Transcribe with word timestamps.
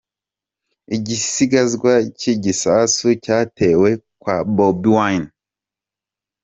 Igisigazwa 0.95 1.91
cy’igisasu 2.19 3.07
cyatewe 3.23 3.89
kwa 4.21 4.37
Bobi 4.55 4.87
Wine 4.97 5.29